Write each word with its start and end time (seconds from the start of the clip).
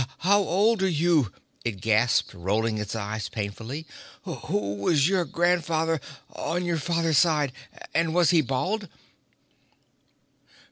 "How 0.21 0.39
old 0.39 0.81
are 0.81 0.89
you?" 0.89 1.31
it 1.63 1.79
gasped 1.79 2.33
rolling 2.33 2.79
its 2.79 2.95
eyes 2.95 3.29
pitifully. 3.29 3.85
"Who 4.23 4.73
was 4.77 5.07
your 5.07 5.25
grandfather 5.25 6.01
on 6.33 6.65
your 6.65 6.79
father's 6.79 7.19
side, 7.19 7.51
and 7.93 8.11
was 8.15 8.31
he 8.31 8.41
bald?" 8.41 8.87